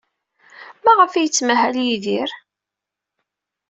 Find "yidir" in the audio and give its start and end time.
1.85-2.31